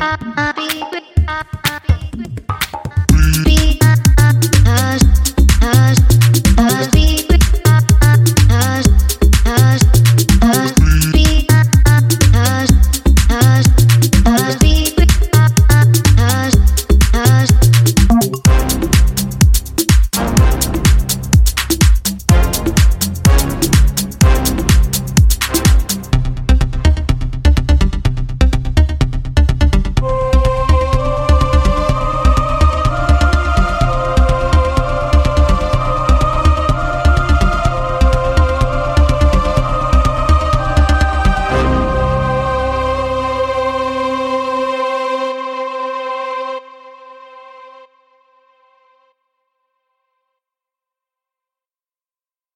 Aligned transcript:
Be 0.00 0.69